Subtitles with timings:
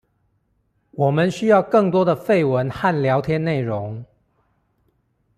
[0.89, 4.03] 我們需要更多的廢文和聊天內容